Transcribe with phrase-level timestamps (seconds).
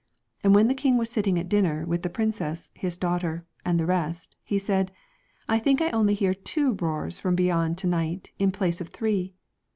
[0.43, 3.85] And when the king was sitting at dinner with the princess, his daughter, and the
[3.85, 4.91] rest, he said,'
[5.47, 9.35] I think I only hear two roars from beyond to night in place of three.'